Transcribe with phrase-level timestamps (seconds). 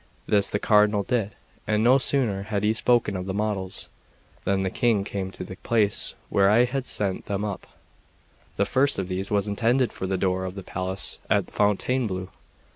[0.25, 1.35] This the Cardinal did;
[1.67, 3.87] and no sooner had he spoken of the models,
[4.45, 7.67] than the King came to the place where I had set them up.
[8.57, 12.29] The first of these was intended for the door of the palace at Fontainebleau.